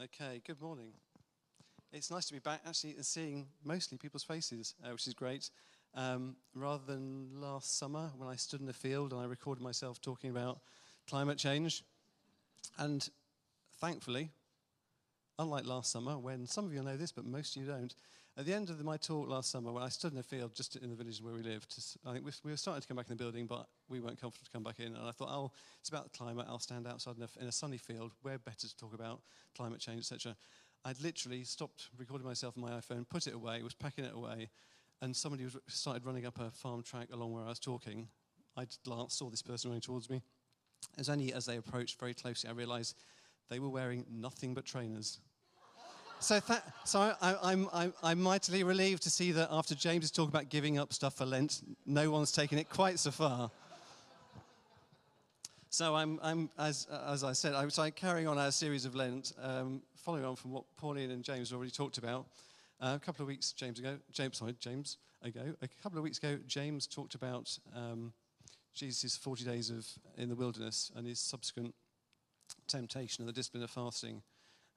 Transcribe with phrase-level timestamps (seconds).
[0.00, 0.92] Okay, good morning.
[1.92, 5.50] It's nice to be back actually seeing mostly people's faces, uh, which is great.
[5.94, 10.00] Um, rather than last summer when I stood in the field and I recorded myself
[10.00, 10.60] talking about
[11.06, 11.84] climate change.
[12.78, 13.06] And
[13.80, 14.30] thankfully,
[15.38, 17.94] unlike last summer, when some of you know this, but most of you don't,
[18.38, 20.54] at the end of the, my talk last summer, when I stood in a field
[20.54, 21.74] just in the village where we lived,
[22.06, 24.20] I think we, we were starting to come back in the building, but we weren't
[24.20, 24.96] comfortable to come back in.
[24.96, 26.46] And I thought, oh, it's about the climate.
[26.48, 28.12] I'll stand outside in a, in a sunny field.
[28.22, 29.20] Where better to talk about
[29.54, 30.34] climate change, etc.
[30.84, 34.48] I'd literally stopped recording myself on my iPhone, put it away, was packing it away,
[35.02, 38.08] and somebody was, started running up a farm track along where I was talking.
[38.56, 38.66] I
[39.08, 40.22] saw this person running towards me.
[40.98, 42.96] As only as they approached very closely, I realized
[43.50, 45.20] they were wearing nothing but trainers.
[46.22, 46.40] So,
[46.84, 50.50] so I, am I'm, I'm mightily relieved to see that after James is talking about
[50.50, 53.50] giving up stuff for Lent, no one's taken it quite so far.
[55.70, 59.32] So I'm, I'm as, as I said, I'm so carrying on our series of Lent,
[59.42, 62.26] um, following on from what Pauline and James already talked about.
[62.80, 66.18] Uh, a couple of weeks, James ago, James, sorry, James ago, a couple of weeks
[66.18, 68.12] ago, James talked about um,
[68.74, 71.74] Jesus' 40 days of in the wilderness and his subsequent
[72.68, 74.22] temptation and the discipline of fasting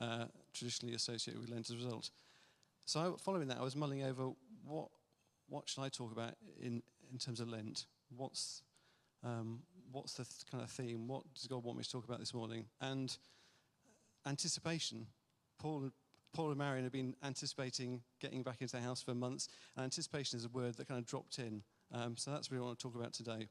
[0.00, 2.10] uh, traditionally associated with Lent as a result.
[2.84, 4.30] So, following that, I was mulling over
[4.64, 4.88] what,
[5.48, 7.86] what should I talk about in, in terms of Lent?
[8.16, 8.62] What's,
[9.24, 11.06] um, what's the th- kind of theme?
[11.06, 12.66] What does God want me to talk about this morning?
[12.80, 13.16] And
[14.26, 15.06] anticipation.
[15.58, 15.90] Paul,
[16.32, 20.38] Paul and Marion have been anticipating getting back into the house for months, and anticipation
[20.38, 21.62] is a word that kind of dropped in.
[21.92, 23.48] Um, so that's what I want to talk about today.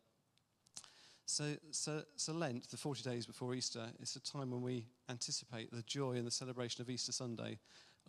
[1.31, 5.71] So, so, so, Lent, the 40 days before Easter, is a time when we anticipate
[5.71, 7.57] the joy and the celebration of Easter Sunday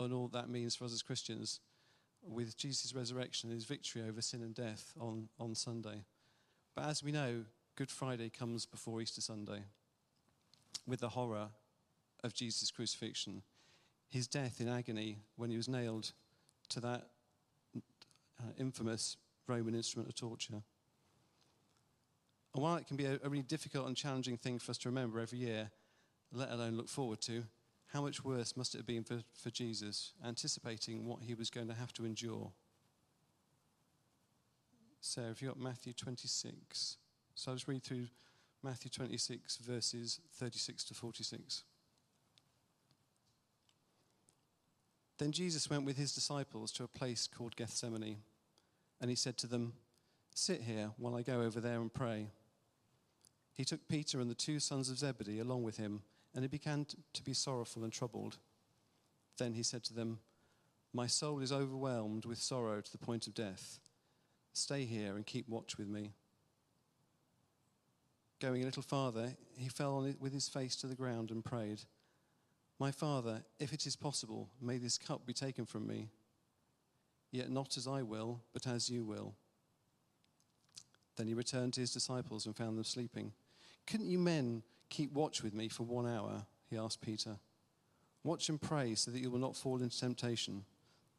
[0.01, 1.61] and all that means for us as Christians
[2.21, 6.03] with Jesus' resurrection and his victory over sin and death on, on Sunday.
[6.75, 7.45] But as we know,
[7.77, 9.67] Good Friday comes before Easter Sunday
[10.85, 11.51] with the horror
[12.25, 13.43] of Jesus' crucifixion,
[14.11, 16.11] his death in agony when he was nailed
[16.71, 17.07] to that
[17.77, 19.17] uh, infamous
[19.47, 20.65] Roman instrument of torture.
[22.55, 24.89] And while it can be a, a really difficult and challenging thing for us to
[24.89, 25.71] remember every year,
[26.33, 27.45] let alone look forward to,
[27.93, 31.69] how much worse must it have been for, for Jesus, anticipating what he was going
[31.69, 32.51] to have to endure?
[35.01, 36.97] So, if you've got Matthew 26,
[37.35, 38.07] so I'll just read through
[38.63, 41.65] Matthew 26, verses 36 to 46.
[45.19, 48.19] Then Jesus went with his disciples to a place called Gethsemane,
[49.01, 49.75] and he said to them,
[50.35, 52.29] Sit here while I go over there and pray.
[53.55, 56.03] He took Peter and the two sons of Zebedee along with him,
[56.35, 58.39] and he began to be sorrowful and troubled.
[59.39, 60.21] Then he said to them,
[60.93, 63.79] My soul is overwhelmed with sorrow to the point of death.
[64.53, 66.13] Stay here and keep watch with me.
[68.41, 71.45] Going a little farther, he fell on it with his face to the ground and
[71.45, 71.83] prayed,
[72.79, 76.09] My Father, if it is possible, may this cup be taken from me.
[77.31, 79.35] Yet not as I will, but as you will.
[81.17, 83.33] Then he returned to his disciples and found them sleeping.
[83.87, 86.47] Couldn't you men keep watch with me for one hour?
[86.71, 87.39] He asked Peter.
[88.25, 90.65] Watch and pray so that you will not fall into temptation.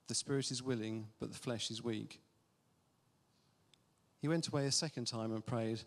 [0.08, 2.22] The spirit is willing, but the flesh is weak.
[4.20, 5.82] He went away a second time and prayed,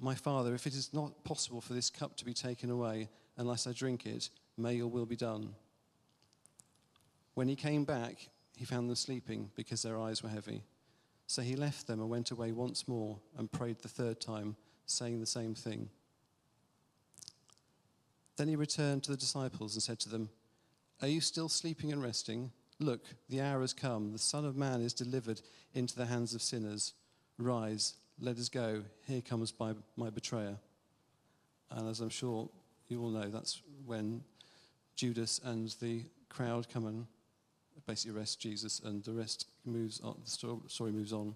[0.00, 3.66] My Father, if it is not possible for this cup to be taken away unless
[3.66, 5.54] I drink it, may your will be done.
[7.34, 10.62] When he came back, he found them sleeping because their eyes were heavy.
[11.26, 14.56] So he left them and went away once more and prayed the third time
[14.90, 15.88] saying the same thing.
[18.36, 20.30] Then he returned to the disciples and said to them,
[21.02, 22.52] Are you still sleeping and resting?
[22.78, 24.12] Look, the hour has come.
[24.12, 25.42] The Son of Man is delivered
[25.74, 26.94] into the hands of sinners.
[27.38, 28.82] Rise, let us go.
[29.06, 30.56] Here comes my, my betrayer.
[31.70, 32.48] And as I'm sure
[32.88, 34.22] you all know, that's when
[34.96, 37.06] Judas and the crowd come and
[37.86, 40.16] basically arrest Jesus, and the rest moves on.
[40.24, 41.34] The story moves on.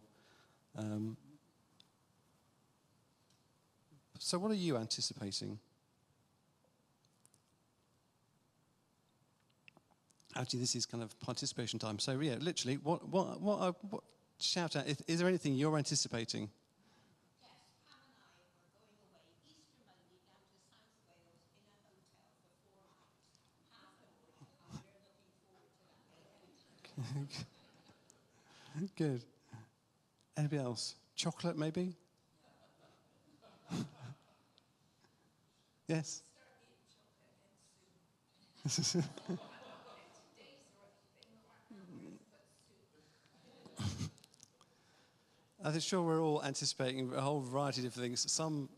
[0.76, 1.16] Um,
[4.24, 5.58] so, what are you anticipating?
[10.34, 11.98] Actually, this is kind of participation time.
[11.98, 14.02] So, yeah, literally, what, what, what, uh, what
[14.40, 14.86] shout out.
[14.86, 16.48] Is, is, there anything you're anticipating?
[26.96, 28.86] That.
[28.96, 29.22] Good.
[30.34, 30.94] Anybody else?
[31.14, 31.94] Chocolate, maybe?
[35.86, 36.22] Yes.
[45.62, 48.30] I'm sure we're all anticipating a whole variety of different things.
[48.30, 48.68] Some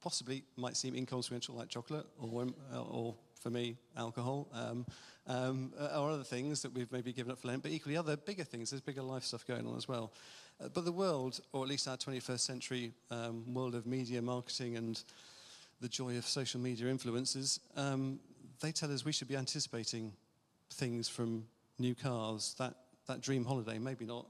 [0.00, 4.86] possibly might seem inconsequential, like chocolate, or, or for me, alcohol, um,
[5.26, 8.16] um, uh, or other things that we've maybe given up for Lent, but equally other
[8.16, 8.70] bigger things.
[8.70, 10.12] There's bigger life stuff going on as well.
[10.62, 14.76] Uh, but the world, or at least our 21st century um, world of media marketing
[14.76, 15.02] and
[15.80, 18.20] the joy of social media influences, um,
[18.60, 20.12] they tell us we should be anticipating
[20.72, 21.44] things from
[21.78, 22.74] new cars, that,
[23.06, 24.26] that dream holiday, maybe not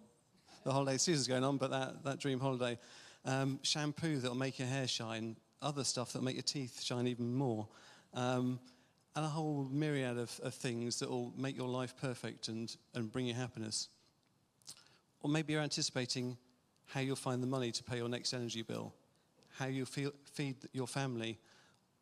[0.64, 2.78] the holiday season's going on, but that, that dream holiday.
[3.24, 7.34] Um, shampoo that'll make your hair shine, other stuff that'll make your teeth shine even
[7.34, 7.66] more.
[8.14, 8.60] Um,
[9.16, 13.10] and a whole myriad of, of things that will make your life perfect and, and
[13.10, 13.88] bring you happiness.
[15.22, 16.36] Or maybe you're anticipating
[16.86, 18.94] how you'll find the money to pay your next energy bill,
[19.60, 21.38] how you'll feel, feed your family,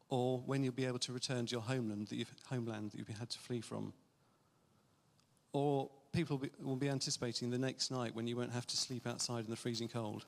[0.09, 3.09] or when you'll be able to return to your homeland that you've, homeland that you've
[3.09, 3.93] had to flee from.
[5.53, 8.77] Or people will be, will be anticipating the next night when you won't have to
[8.77, 10.25] sleep outside in the freezing cold.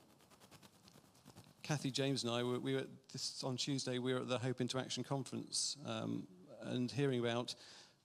[1.62, 4.60] Kathy James and I, were, we were this, on Tuesday, we were at the Hope
[4.60, 6.26] into Action Conference um,
[6.62, 7.54] and hearing about,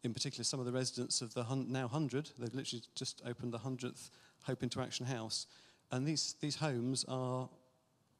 [0.03, 2.29] in particular, some of the residents of the hun- now 100.
[2.37, 4.11] They've literally just opened the 100th
[4.43, 5.47] Hope into Action House.
[5.91, 7.49] And these, these homes are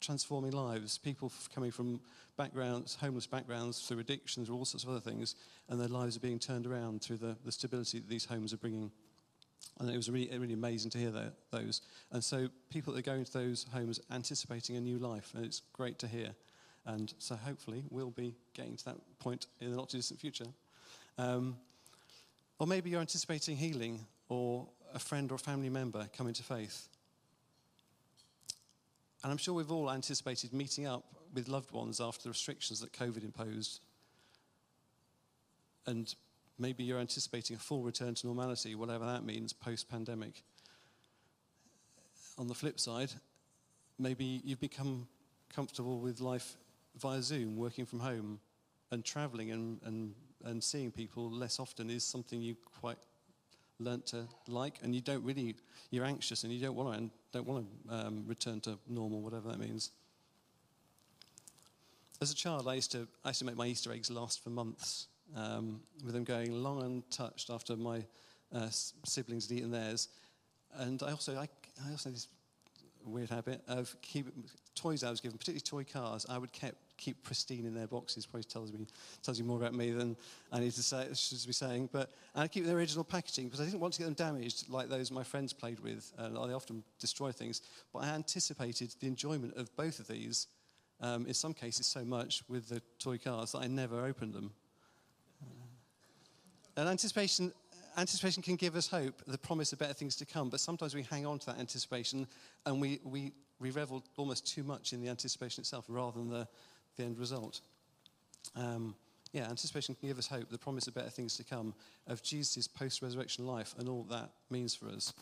[0.05, 0.97] transforming lives.
[0.97, 1.99] People coming from
[2.37, 5.35] backgrounds, homeless backgrounds, through addictions, or all sorts of other things,
[5.69, 8.57] and their lives are being turned around through the, the stability that these homes are
[8.57, 8.91] bringing.
[9.79, 11.81] And it was really, really amazing to hear that, those.
[12.11, 15.61] And so people that are going to those homes anticipating a new life, and it's
[15.73, 16.35] great to hear.
[16.85, 20.45] And so hopefully we'll be getting to that point in the not too distant future.
[21.17, 21.57] Um,
[22.59, 26.87] or maybe you're anticipating healing or a friend or family member coming to faith.
[29.25, 32.93] And I'm sure we've all anticipated meeting up with loved ones after the restrictions that
[32.93, 33.79] COVID imposed.
[35.87, 36.13] And
[36.59, 40.43] maybe you're anticipating a full return to normality, whatever that means, post pandemic.
[42.37, 43.13] On the flip side,
[43.97, 45.07] maybe you've become
[45.51, 46.55] comfortable with life
[46.95, 48.39] via Zoom, working from home,
[48.91, 50.13] and traveling and, and,
[50.43, 52.99] and seeing people less often is something you quite
[53.79, 55.55] learnt to like, and you don't really,
[55.91, 59.21] you're anxious and you don't want to, and don't want to um, return to normal,
[59.21, 59.91] whatever that means.
[62.21, 64.49] As a child, I used to, I used to make my Easter eggs last for
[64.49, 68.03] months, um, with them going long untouched after my
[68.53, 70.07] uh, siblings had eaten theirs.
[70.77, 71.47] And I also, I,
[71.85, 72.27] I also had this
[73.09, 74.27] weird habit of keep
[74.75, 78.25] toys I was given, particularly toy cars, I would keep keep pristine in their boxes.
[78.25, 78.87] Probably tells me
[79.23, 80.15] tells you more about me than
[80.51, 81.89] I need to say should be saying.
[81.91, 84.89] But I keep their original packaging because I didn't want to get them damaged like
[84.89, 86.11] those my friends played with.
[86.17, 87.61] And I often destroy things.
[87.93, 90.47] But I anticipated the enjoyment of both of these.
[91.01, 94.51] Um, in some cases, so much with the toy cars that I never opened them.
[96.77, 97.53] And anticipation,
[97.97, 101.03] anticipation can give us hope, the promise of better things to come, but sometimes we
[101.03, 102.27] hang on to that anticipation
[102.65, 106.47] and we, we, we revel almost too much in the anticipation itself rather than the,
[106.97, 107.61] the end result.
[108.55, 108.95] Um,
[109.31, 111.73] yeah, anticipation can give us hope, the promise of better things to come,
[112.07, 115.13] of Jesus' post resurrection life and all that means for us.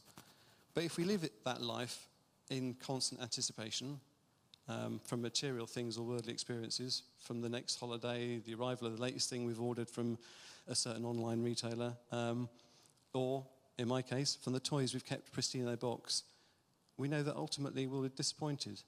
[0.74, 2.08] But if we live it, that life
[2.50, 4.00] in constant anticipation
[4.68, 9.02] um, from material things or worldly experiences, from the next holiday, the arrival of the
[9.02, 10.18] latest thing we've ordered from
[10.68, 12.48] a certain online retailer, um,
[13.13, 13.45] or
[13.77, 16.24] in my case, from the toys we've kept pristine in their box,
[16.98, 18.81] we know that ultimately we'll be disappointed.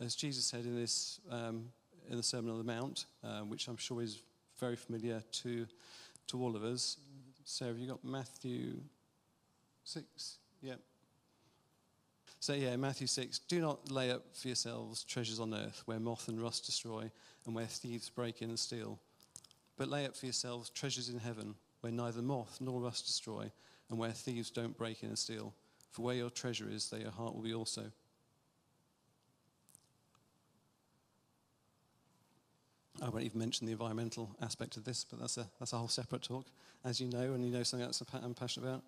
[0.00, 1.70] As Jesus said in this um,
[2.10, 4.20] in the Sermon on the Mount, uh, which I'm sure is
[4.58, 5.66] very familiar to
[6.28, 6.98] to all of us.
[7.44, 8.80] Sarah, have you got Matthew
[9.84, 10.38] six?
[10.62, 10.74] Yeah.
[12.40, 13.38] So yeah, Matthew six.
[13.38, 17.10] Do not lay up for yourselves treasures on earth, where moth and rust destroy,
[17.46, 18.98] and where thieves break in and steal.
[19.76, 21.54] But lay up for yourselves treasures in heaven,
[21.84, 23.52] where neither moth nor rust destroy,
[23.90, 25.52] and where thieves don't break in and steal.
[25.90, 27.82] For where your treasure is, there your heart will be also.
[33.02, 35.88] I won't even mention the environmental aspect of this, but that's a, that's a whole
[35.88, 36.46] separate talk,
[36.86, 38.82] as you know, and you know something else I'm passionate about.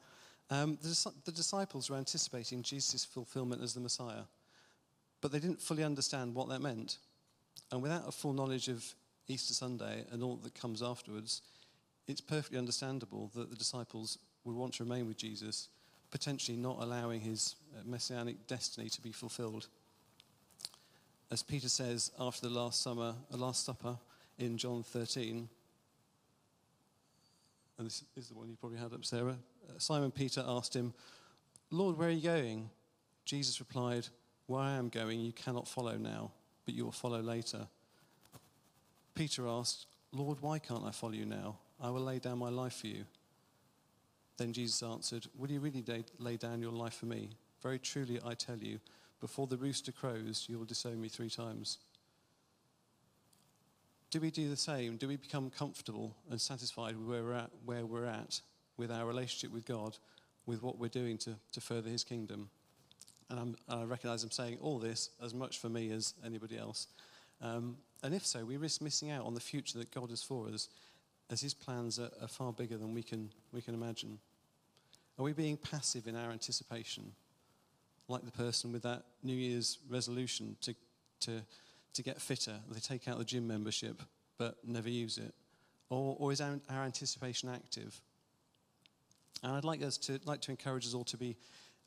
[0.48, 4.22] Um, the, the disciples were anticipating Jesus' fulfillment as the Messiah,
[5.20, 6.96] but they didn't fully understand what that meant.
[7.70, 8.82] And without a full knowledge of
[9.28, 11.42] Easter Sunday and all that comes afterwards,
[12.06, 15.68] it's perfectly understandable that the disciples would want to remain with Jesus,
[16.10, 19.68] potentially not allowing his uh, messianic destiny to be fulfilled.
[21.30, 23.98] As Peter says after the last summer, the last supper
[24.38, 25.48] in John 13,
[27.78, 29.36] and this is the one you probably had up, Sarah.
[29.68, 30.94] Uh, Simon Peter asked him,
[31.70, 32.70] Lord, where are you going?
[33.24, 34.06] Jesus replied,
[34.46, 36.30] Where I am going, you cannot follow now,
[36.64, 37.66] but you will follow later.
[39.14, 41.56] Peter asked, Lord, why can't I follow you now?
[41.80, 43.04] I will lay down my life for you.
[44.36, 45.84] Then Jesus answered, Will you really
[46.18, 47.30] lay down your life for me?
[47.62, 48.78] Very truly, I tell you,
[49.20, 51.78] before the rooster crows, you will disown me three times.
[54.10, 54.96] do we do the same?
[54.96, 58.40] Do we become comfortable and satisfied with where we're at, where we're at
[58.76, 59.98] with our relationship with God,
[60.46, 62.48] with what we're doing to, to further His kingdom?
[63.28, 66.86] And I recognize I'm saying all this as much for me as anybody else.
[67.42, 70.46] Um, and if so, we risk missing out on the future that God has for
[70.48, 70.68] us,
[71.30, 74.18] as His plans are, are far bigger than we can, we can imagine.
[75.18, 77.12] Are we being passive in our anticipation,
[78.08, 80.74] like the person with that New Year's resolution to,
[81.20, 81.42] to,
[81.94, 82.56] to get fitter?
[82.70, 84.02] They take out the gym membership
[84.38, 85.34] but never use it.
[85.88, 88.00] Or, or is our, our anticipation active?
[89.42, 91.36] And I'd like us to like to encourage us all to be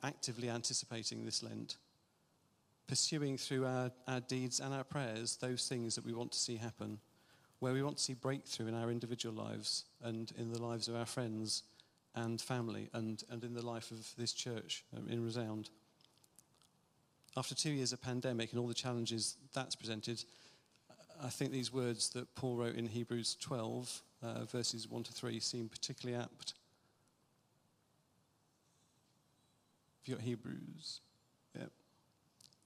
[0.03, 1.77] actively anticipating this Lent,
[2.87, 6.55] pursuing through our, our deeds and our prayers those things that we want to see
[6.55, 6.99] happen,
[7.59, 10.95] where we want to see breakthrough in our individual lives and in the lives of
[10.95, 11.63] our friends
[12.15, 15.69] and family and, and in the life of this church um, in Resound.
[17.37, 20.23] After two years of pandemic and all the challenges that's presented,
[21.23, 25.39] I think these words that Paul wrote in Hebrews 12, uh, verses 1 to 3,
[25.39, 26.53] seem particularly apt.
[29.99, 31.01] Have you got Hebrews?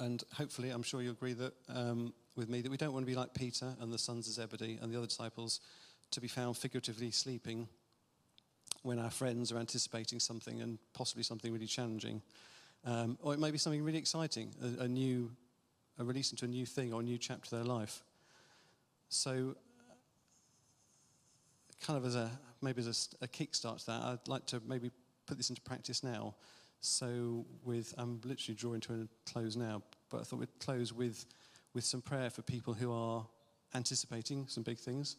[0.00, 3.10] And hopefully, I'm sure you agree that um, with me that we don't want to
[3.10, 5.60] be like Peter and the sons of Zebedee and the other disciples
[6.10, 7.68] to be found figuratively sleeping
[8.82, 12.20] when our friends are anticipating something and possibly something really challenging.
[12.84, 15.30] Um, or it may be something really exciting, a, a new,
[15.98, 18.02] a release into a new thing or a new chapter of their life.
[19.08, 19.56] So,
[21.80, 24.90] kind of as a maybe as a, a kickstart to that, I'd like to maybe
[25.26, 26.34] put this into practice now.
[26.84, 31.24] So, with I'm literally drawing to a close now, but I thought we'd close with
[31.72, 33.26] with some prayer for people who are
[33.74, 35.16] anticipating some big things